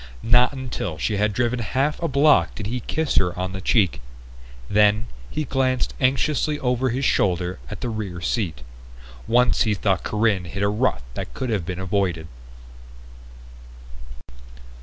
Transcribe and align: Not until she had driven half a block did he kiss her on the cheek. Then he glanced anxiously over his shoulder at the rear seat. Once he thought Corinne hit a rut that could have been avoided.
Not 0.23 0.51
until 0.51 0.97
she 0.97 1.17
had 1.17 1.31
driven 1.31 1.59
half 1.59 2.01
a 2.01 2.07
block 2.07 2.55
did 2.55 2.65
he 2.65 2.79
kiss 2.79 3.17
her 3.17 3.37
on 3.37 3.51
the 3.51 3.61
cheek. 3.61 4.01
Then 4.67 5.05
he 5.29 5.43
glanced 5.43 5.93
anxiously 6.01 6.59
over 6.59 6.89
his 6.89 7.05
shoulder 7.05 7.59
at 7.69 7.81
the 7.81 7.89
rear 7.89 8.19
seat. 8.19 8.63
Once 9.27 9.61
he 9.61 9.75
thought 9.75 10.01
Corinne 10.01 10.45
hit 10.45 10.63
a 10.63 10.69
rut 10.69 11.03
that 11.13 11.35
could 11.35 11.51
have 11.51 11.67
been 11.67 11.77
avoided. 11.77 12.27